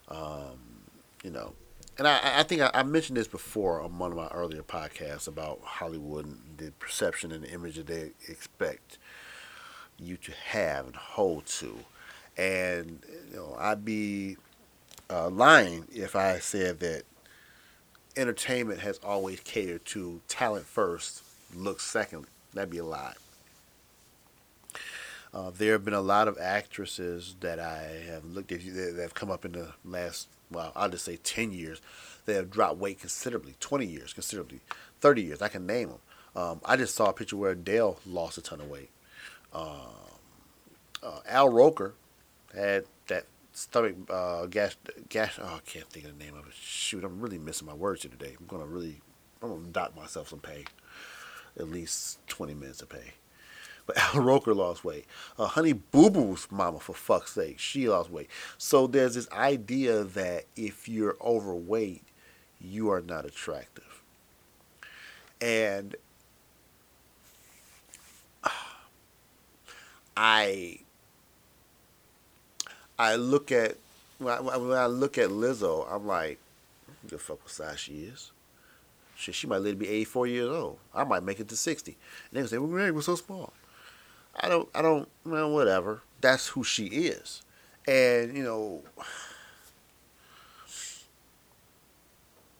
[0.08, 0.58] Um,
[1.22, 1.54] you know.
[1.96, 5.28] And I, I think I, I, mentioned this before on one of my earlier podcasts
[5.28, 8.98] about Hollywood and the perception and the image that they expect
[9.98, 11.78] you to have and hold to.
[12.36, 13.00] And
[13.30, 14.36] you know, I'd be
[15.08, 17.04] uh, lying if I said that
[18.16, 21.22] entertainment has always catered to talent first,
[21.54, 23.16] looks second, That'd be a lot.
[25.34, 29.14] Uh, there have been a lot of actresses that I have looked at that have
[29.14, 31.82] come up in the last, well, I'll just say 10 years.
[32.24, 34.60] They have dropped weight considerably, 20 years considerably,
[35.00, 35.42] 30 years.
[35.42, 35.98] I can name them.
[36.36, 38.90] Um, I just saw a picture where Adele lost a ton of weight.
[39.52, 39.68] Um,
[41.02, 41.94] uh, Al Roker
[42.54, 44.76] had that stomach uh, gas,
[45.08, 45.38] gas.
[45.40, 46.54] Oh, I can't think of the name of it.
[46.54, 48.36] Shoot, I'm really missing my words here today.
[48.38, 49.00] I'm gonna really,
[49.42, 50.64] I'm gonna dot myself some pay
[51.58, 53.14] at least 20 minutes of pay.
[53.86, 55.06] But Al Roker lost weight.
[55.38, 58.28] Uh, Honey Boo Boo's mama, for fuck's sake, she lost weight.
[58.58, 62.02] So there's this idea that if you're overweight,
[62.60, 64.02] you are not attractive.
[65.40, 65.96] And
[70.16, 70.78] I
[72.98, 73.76] I look at
[74.18, 76.38] when I, when I look at Lizzo, I'm like,
[77.06, 78.30] the fuck what size she is.
[79.32, 80.78] She might live to be 84 years old.
[80.94, 81.96] I might make it to 60.
[82.30, 83.52] And they say, well, Mary, we're so small.
[84.38, 86.02] I don't, I don't, well, whatever.
[86.20, 87.42] That's who she is.
[87.86, 88.82] And, you know,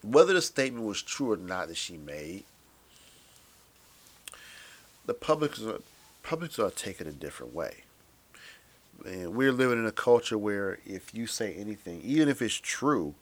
[0.03, 2.43] whether the statement was true or not that she made,
[5.05, 5.67] the public is,
[6.23, 7.83] publics are taking a different way.
[9.05, 13.15] And we're living in a culture where if you say anything, even if it's true,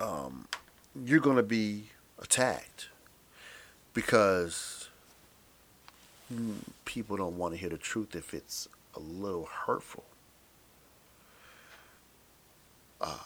[0.00, 0.46] um,
[1.02, 2.88] you're going to be attacked
[3.92, 4.88] because
[6.84, 10.04] people don't want to hear the truth if it's a little hurtful.
[13.00, 13.18] Uh,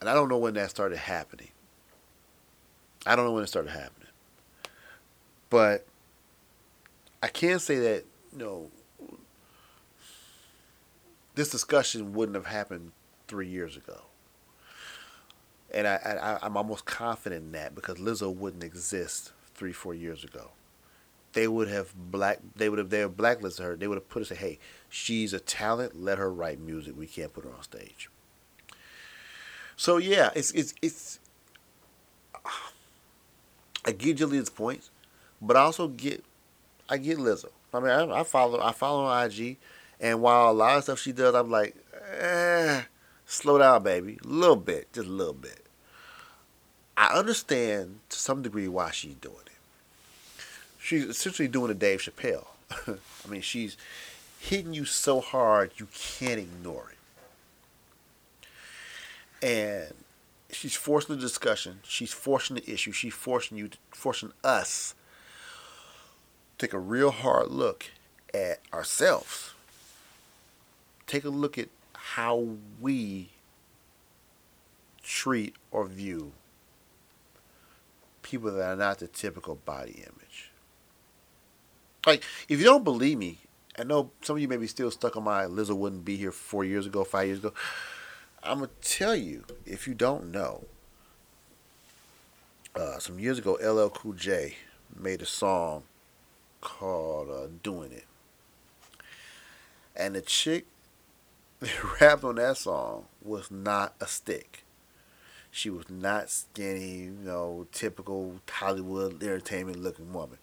[0.00, 1.48] and I don't know when that started happening.
[3.06, 4.08] I don't know when it started happening.
[5.48, 5.86] But
[7.22, 8.70] I can say that, you know,
[11.34, 12.92] this discussion wouldn't have happened
[13.28, 14.02] three years ago
[15.72, 20.24] and I, I I'm almost confident in that because Lizzo wouldn't exist three four years
[20.24, 20.50] ago.
[21.32, 22.40] They would have black.
[22.56, 22.90] They would have.
[22.90, 23.76] They have blacklisted her.
[23.76, 24.28] They would have put us.
[24.28, 24.58] Say, hey,
[24.88, 26.00] she's a talent.
[26.00, 26.94] Let her write music.
[26.96, 28.10] We can't put her on stage.
[29.76, 31.18] So yeah, it's it's it's.
[33.84, 34.90] I get Jillian's points,
[35.40, 36.24] but I also get,
[36.88, 37.48] I get Lizzo.
[37.74, 39.56] I mean, I, I follow I follow her IG,
[40.00, 41.74] and while a lot of stuff she does, I'm like,
[42.12, 42.82] eh,
[43.26, 45.61] slow down, baby, a little bit, just a little bit.
[46.96, 49.52] I understand to some degree why she's doing it.
[50.78, 52.46] She's essentially doing a Dave Chappelle.
[52.86, 53.76] I mean, she's
[54.38, 56.92] hitting you so hard you can't ignore
[59.40, 59.46] it.
[59.46, 59.94] And
[60.50, 61.80] she's forcing the discussion.
[61.84, 62.92] She's forcing the issue.
[62.92, 64.94] She's forcing you, forcing us
[66.58, 67.86] to take a real hard look
[68.34, 69.54] at ourselves.
[71.06, 73.30] Take a look at how we
[75.02, 76.32] treat or view
[78.32, 80.50] people that are not the typical body image.
[82.06, 83.36] Like, if you don't believe me,
[83.78, 86.32] I know some of you may be still stuck on my Lizzo wouldn't be here
[86.32, 87.52] four years ago, five years ago.
[88.42, 90.64] I'm gonna tell you, if you don't know,
[92.74, 94.56] uh, some years ago, LL Cool J
[94.98, 95.82] made a song
[96.62, 98.06] called uh, "Doing It,"
[99.94, 100.64] and the chick
[101.60, 104.61] that rapped on that song was not a stick.
[105.54, 110.38] She was not skinny, you know, typical Hollywood entertainment looking woman.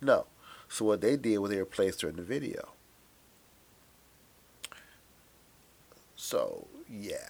[0.00, 0.26] No.
[0.68, 2.70] So what they did was they replaced her in the video.
[6.16, 7.28] So yeah,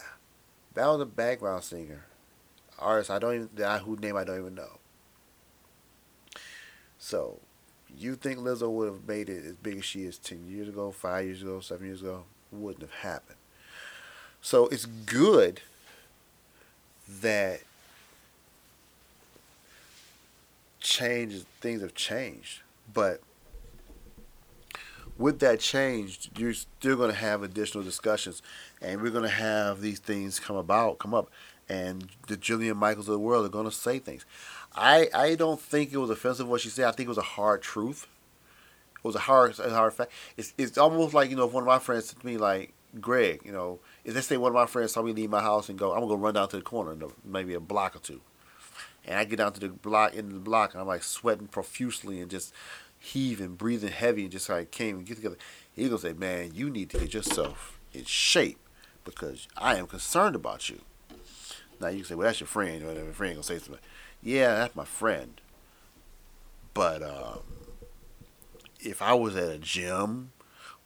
[0.72, 2.06] that was a background singer,
[2.78, 3.10] artist.
[3.10, 4.78] I don't even whose name I don't even know.
[6.98, 7.40] So,
[7.98, 10.92] you think Lizzo would have made it as big as she is ten years ago,
[10.92, 12.24] five years ago, seven years ago?
[12.52, 13.38] Wouldn't have happened.
[14.40, 15.60] So it's good
[17.20, 17.60] that
[20.80, 22.60] changes things have changed,
[22.92, 23.20] but
[25.18, 28.42] with that change, you're still going to have additional discussions,
[28.80, 31.30] and we're going to have these things come about, come up,
[31.68, 34.24] and the Jillian Michaels of the world are going to say things.
[34.74, 36.86] I I don't think it was offensive what she said.
[36.86, 38.06] I think it was a hard truth.
[38.96, 40.12] It was a hard a hard fact.
[40.36, 42.72] It's it's almost like you know if one of my friends said to me like
[43.00, 45.68] Greg, you know, if let's say one of my friends saw me leave my house
[45.68, 48.20] and go, I'm gonna go run down to the corner, maybe a block or two,
[49.04, 52.20] and I get down to the block in the block, and I'm like sweating profusely
[52.20, 52.52] and just
[52.98, 55.38] heaving, breathing heavy, and just like came and get together.
[55.72, 58.58] He's gonna say, "Man, you need to get yourself in shape
[59.04, 60.82] because I am concerned about you."
[61.80, 63.82] Now you can say, "Well, that's your friend." Whatever your friend gonna say something.
[64.22, 65.40] Yeah, that's my friend.
[66.74, 67.40] But um,
[68.80, 70.32] if I was at a gym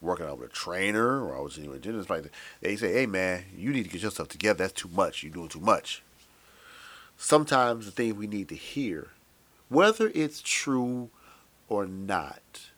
[0.00, 2.30] working out with a trainer or I was in a gym, like
[2.60, 4.58] they say, "Hey, man, you need to get yourself together.
[4.58, 5.22] That's too much.
[5.22, 6.02] You're doing too much."
[7.16, 9.08] Sometimes the thing we need to hear,
[9.68, 11.10] whether it's true
[11.68, 12.70] or not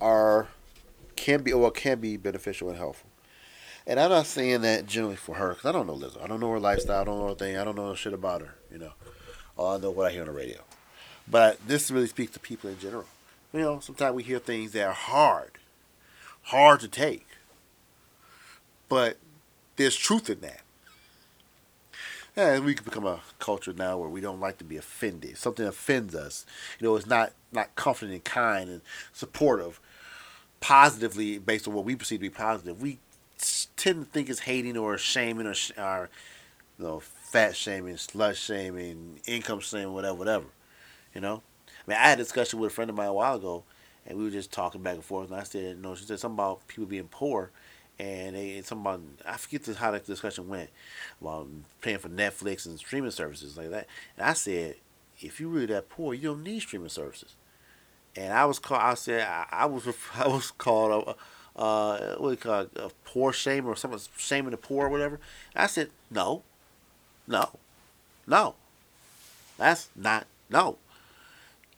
[0.00, 0.48] are
[1.16, 3.10] can be or can be beneficial and helpful.
[3.86, 6.22] And I'm not saying that generally for her because I don't know Lizzo.
[6.22, 7.00] I don't know her lifestyle.
[7.00, 7.56] I don't know her thing.
[7.56, 8.54] I don't know shit about her.
[8.70, 8.92] You know,
[9.56, 10.58] all I know what I hear on the radio.
[11.30, 13.04] But this really speaks to people in general.
[13.52, 15.52] You know, sometimes we hear things that are hard,
[16.42, 17.26] hard to take.
[18.88, 19.18] But
[19.76, 20.60] there's truth in that.
[22.36, 25.36] And we can become a culture now where we don't like to be offended.
[25.38, 26.46] Something offends us.
[26.78, 28.80] You know, it's not not confident and kind and
[29.12, 29.80] supportive,
[30.60, 32.80] positively based on what we perceive to be positive.
[32.80, 32.98] We
[33.76, 36.10] tend to think it's hating or shaming or, or
[36.78, 40.44] you know, fat shaming, slut shaming, income shaming, whatever, whatever.
[41.14, 43.36] You know, I mean, I had a discussion with a friend of mine a while
[43.36, 43.64] ago,
[44.06, 45.30] and we were just talking back and forth.
[45.30, 47.50] And I said, you know, she said something about people being poor,
[47.98, 50.70] and they something about I forget this, how the discussion went
[51.20, 51.48] about
[51.80, 53.86] paying for Netflix and streaming services like that.
[54.16, 54.76] And I said,
[55.20, 57.34] if you're really that poor, you don't need streaming services.
[58.16, 58.82] And I was called.
[58.82, 61.16] I said I, I was I was called
[61.56, 64.86] a, uh, what do you call it, a poor shame or someone shaming the poor
[64.86, 65.20] or whatever.
[65.54, 66.42] I said no,
[67.26, 67.50] no,
[68.26, 68.54] no.
[69.56, 70.78] That's not no.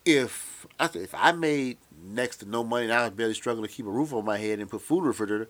[0.04, 3.68] If I said if I made next to no money and I was barely struggling
[3.68, 5.48] to keep a roof over my head and put food in the refrigerator,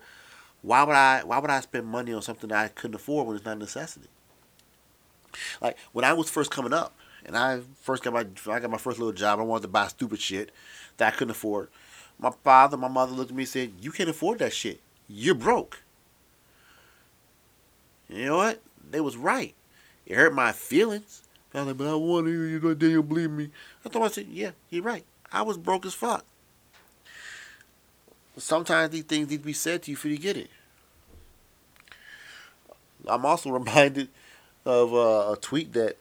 [0.61, 3.35] why would I why would I spend money on something that I couldn't afford when
[3.35, 4.07] it's not a necessity?
[5.61, 6.93] Like when I was first coming up
[7.25, 9.87] and I first got my I got my first little job, I wanted to buy
[9.87, 10.51] stupid shit
[10.97, 11.69] that I couldn't afford.
[12.19, 14.79] My father, my mother looked at me and said, You can't afford that shit.
[15.07, 15.81] You're broke.
[18.07, 18.61] You know what?
[18.89, 19.55] They was right.
[20.05, 21.23] It hurt my feelings.
[21.53, 22.41] I was like, but I want you.
[22.41, 23.49] you know, then you'll believe me.
[23.85, 25.03] I thought I said, yeah, you're right.
[25.31, 26.25] I was broke as fuck.
[28.37, 30.49] Sometimes these things need to be said to you for you get it.
[33.07, 34.09] I'm also reminded
[34.65, 35.97] of uh, a tweet that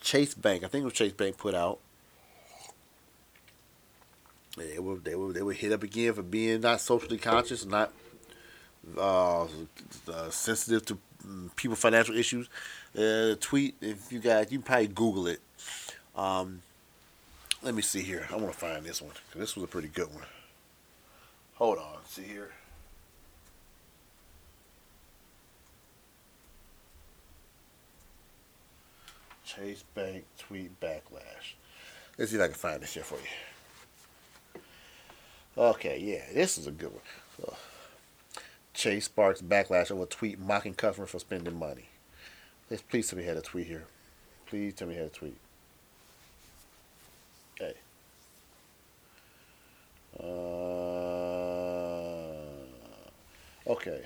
[0.00, 1.78] Chase Bank, I think it was Chase Bank, put out.
[4.56, 7.92] They were they were they were hit up again for being not socially conscious, not
[8.96, 12.48] uh, uh, sensitive to mm, people financial issues.
[12.96, 15.40] Uh, tweet if you guys you probably Google it.
[16.14, 16.62] Um,
[17.62, 18.26] let me see here.
[18.30, 19.12] I want to find this one.
[19.34, 20.24] This was a pretty good one.
[21.56, 21.96] Hold on.
[22.06, 22.52] See here.
[29.44, 31.54] Chase Bank tweet backlash.
[32.18, 34.62] Let's see if I can find this here for you.
[35.58, 37.54] Okay, yeah, this is a good one.
[38.74, 41.86] Chase sparks backlash over tweet mocking customer for spending money.
[42.68, 43.84] Please tell me how to tweet here.
[44.46, 45.36] Please tell me how to tweet.
[47.60, 47.74] Okay.
[50.18, 50.24] Uh,
[53.70, 54.02] okay.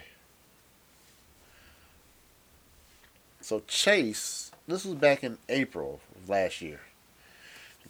[3.41, 6.81] So Chase, this was back in April of last year.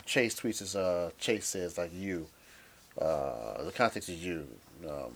[0.06, 2.26] Chase tweets as uh, Chase says like you.
[3.00, 4.46] Uh, the context is you.
[4.88, 5.12] Um,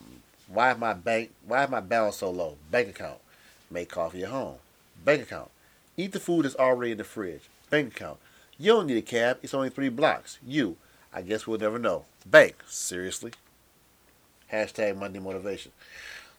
[0.48, 1.30] why my bank?
[1.46, 2.56] Why my balance so low?
[2.70, 3.18] Bank account.
[3.70, 4.56] Make coffee at home.
[5.02, 5.50] Bank account.
[5.96, 7.48] Eat the food that's already in the fridge.
[7.70, 8.18] Bank account.
[8.58, 9.38] You don't need a cab.
[9.42, 10.38] It's only three blocks.
[10.46, 10.76] You.
[11.12, 12.04] I guess we'll never know.
[12.26, 12.56] Bank.
[12.66, 13.32] Seriously.
[14.52, 15.72] Hashtag Monday Motivation.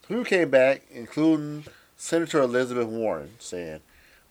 [0.08, 1.66] Who came back, including
[1.97, 3.80] Senator Elizabeth Warren, saying,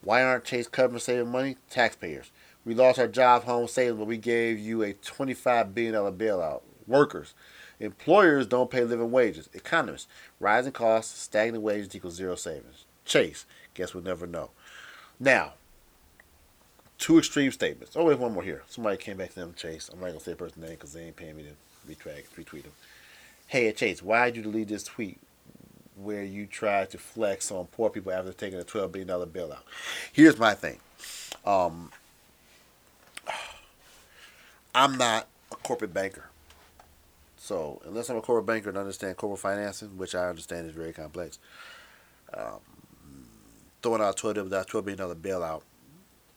[0.02, 1.56] Why aren't Chase customers saving money?
[1.68, 2.30] Taxpayers.
[2.64, 6.62] We lost our job, home savings, but we gave you a $25 billion bailout.
[6.86, 7.34] Workers.
[7.80, 9.48] Employers don't pay living wages.
[9.52, 10.06] Economists.
[10.40, 12.84] Rising costs, stagnant wages equals zero savings.
[13.04, 13.44] Chase.
[13.74, 14.50] Guess we'll never know.
[15.20, 15.54] Now,
[16.98, 17.96] two extreme statements.
[17.96, 18.62] Oh, wait, one more here.
[18.68, 19.90] Somebody came back to them, Chase.
[19.92, 22.24] I'm not going to say a person's name because they ain't paying me to retweet,
[22.38, 22.72] retweet them.
[23.46, 25.18] Hey, Chase, why did you delete this tweet
[25.96, 29.58] where you tried to flex on poor people after taking a $12 billion bailout?
[30.12, 30.78] Here's my thing.
[31.44, 31.90] Um,
[34.74, 36.30] I'm not a corporate banker.
[37.36, 40.94] So, unless I'm a corporate banker and understand corporate financing, which I understand is very
[40.94, 41.38] complex,
[42.32, 42.60] um,
[43.84, 45.60] throwing out $12, $12 billion bailout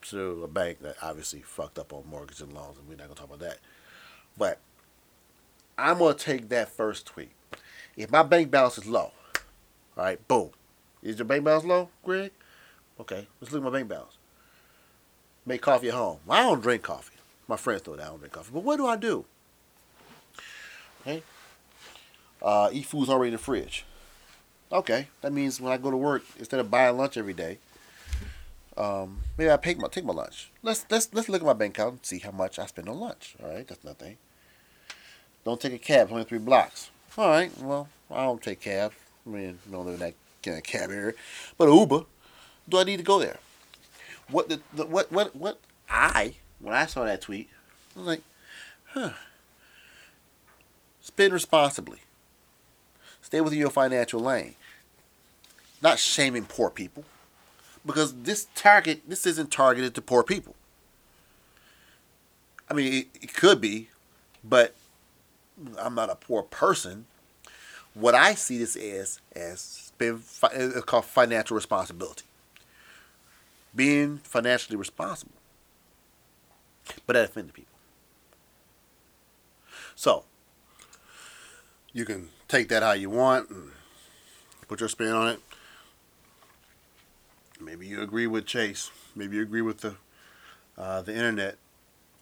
[0.02, 3.14] to a bank that obviously fucked up on mortgage and loans, and we're not to
[3.14, 3.58] talk about that.
[4.36, 4.58] But
[5.78, 7.30] I'm to take that first tweet.
[7.96, 9.12] If my bank balance is low,
[9.96, 10.50] all right, boom.
[11.02, 12.32] Is your bank balance low, Greg?
[13.00, 14.18] Okay, let's look at my bank balance.
[15.46, 16.18] Make coffee at home.
[16.26, 17.16] Well, I don't drink coffee.
[17.48, 18.50] My friends know that I don't drink coffee.
[18.52, 19.24] But what do I do?
[21.00, 21.22] Okay.
[22.42, 23.86] Uh, eat food's already in the fridge.
[24.70, 27.58] Okay, that means when I go to work, instead of buying lunch every day,
[28.76, 30.50] um, maybe I take my take my lunch.
[30.62, 33.00] Let's let's let's look at my bank account and see how much I spend on
[33.00, 33.34] lunch.
[33.42, 34.18] All right, that's nothing.
[35.44, 36.08] Don't take a cab.
[36.10, 36.90] Only three blocks.
[37.16, 37.50] All right.
[37.58, 38.92] Well, I don't take cab.
[39.26, 41.14] I mean, don't live in that kind of cab area.
[41.56, 42.04] But Uber,
[42.68, 43.38] do I need to go there?
[44.30, 45.58] What the, the what what what
[45.88, 47.48] I when I saw that tweet,
[47.96, 48.22] I was like,
[48.86, 49.10] huh.
[51.00, 52.00] Spend responsibly.
[53.28, 54.54] Stay within your financial lane.
[55.82, 57.04] Not shaming poor people.
[57.84, 60.54] Because this target this isn't targeted to poor people.
[62.70, 63.90] I mean it, it could be,
[64.42, 64.74] but
[65.78, 67.04] I'm not a poor person.
[67.92, 72.24] What I see this as as being it's uh, called financial responsibility.
[73.76, 75.34] Being financially responsible.
[77.06, 77.78] But that offended people.
[79.94, 80.24] So
[81.92, 83.70] you can take that how you want and
[84.66, 85.40] put your spin on it.
[87.60, 88.90] Maybe you agree with Chase.
[89.14, 89.96] Maybe you agree with the
[90.76, 91.56] uh, the internet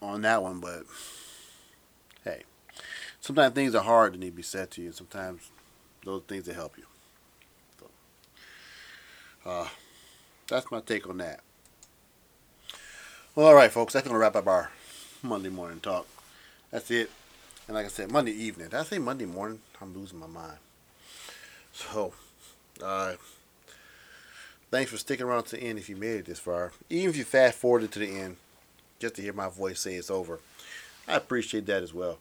[0.00, 0.84] on that one, but
[2.24, 2.42] hey,
[3.20, 5.50] sometimes things are hard that need to be said to you, and sometimes
[6.04, 6.84] those things that help you.
[7.78, 7.90] So,
[9.44, 9.68] uh,
[10.48, 11.40] that's my take on that.
[13.34, 14.70] Well, all right, folks, that's gonna wrap up our
[15.22, 16.06] Monday morning talk.
[16.70, 17.10] That's it.
[17.66, 18.68] And like I said, Monday evening.
[18.68, 19.60] Did I say Monday morning?
[19.80, 20.58] I'm losing my mind.
[21.72, 22.12] So,
[22.82, 23.14] uh,
[24.70, 26.72] thanks for sticking around to the end if you made it this far.
[26.88, 28.36] Even if you fast forwarded to the end,
[28.98, 30.40] just to hear my voice say it's over.
[31.08, 32.18] I appreciate that as well.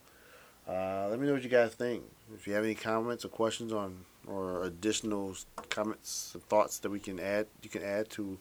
[0.68, 2.02] Uh, let me know what you guys think.
[2.34, 5.36] If you have any comments or questions on or additional
[5.70, 8.38] comments and thoughts that we can add, you can add to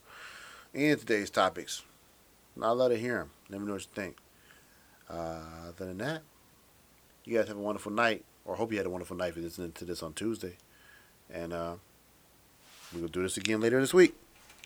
[0.73, 1.83] any of today's topics.
[2.57, 3.29] I'd love to hear them.
[3.49, 4.17] Let me know what you think.
[5.07, 6.21] Uh, other than that,
[7.27, 9.45] you guys have a wonderful night, or hope you had a wonderful night if you're
[9.45, 10.57] listening to this on Tuesday.
[11.33, 11.75] And uh,
[12.93, 14.15] we'll do this again later this week.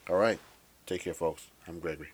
[0.09, 0.39] All right.
[0.85, 1.47] Take care, folks.
[1.67, 2.09] I'm Gregory.